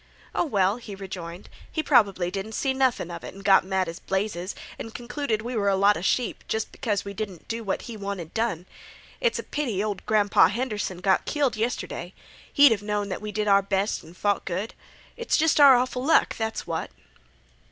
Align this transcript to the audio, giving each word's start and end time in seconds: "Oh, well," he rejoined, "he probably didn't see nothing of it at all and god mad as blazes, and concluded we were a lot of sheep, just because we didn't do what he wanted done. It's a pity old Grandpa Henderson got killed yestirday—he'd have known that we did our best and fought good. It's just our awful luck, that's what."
"Oh, 0.33 0.45
well," 0.45 0.77
he 0.77 0.95
rejoined, 0.95 1.47
"he 1.71 1.83
probably 1.83 2.31
didn't 2.31 2.53
see 2.53 2.73
nothing 2.73 3.11
of 3.11 3.23
it 3.23 3.27
at 3.27 3.33
all 3.33 3.35
and 3.35 3.45
god 3.45 3.63
mad 3.63 3.87
as 3.87 3.99
blazes, 3.99 4.55
and 4.79 4.95
concluded 4.95 5.43
we 5.43 5.55
were 5.55 5.69
a 5.69 5.75
lot 5.75 5.95
of 5.95 6.03
sheep, 6.05 6.43
just 6.47 6.71
because 6.71 7.05
we 7.05 7.13
didn't 7.13 7.47
do 7.47 7.63
what 7.63 7.83
he 7.83 7.95
wanted 7.95 8.33
done. 8.33 8.65
It's 9.19 9.37
a 9.37 9.43
pity 9.43 9.83
old 9.83 10.03
Grandpa 10.07 10.47
Henderson 10.47 11.01
got 11.01 11.25
killed 11.25 11.55
yestirday—he'd 11.55 12.71
have 12.71 12.81
known 12.81 13.09
that 13.09 13.21
we 13.21 13.31
did 13.31 13.47
our 13.47 13.61
best 13.61 14.01
and 14.01 14.17
fought 14.17 14.43
good. 14.43 14.73
It's 15.17 15.37
just 15.37 15.59
our 15.59 15.75
awful 15.75 16.03
luck, 16.03 16.35
that's 16.35 16.65
what." 16.65 16.89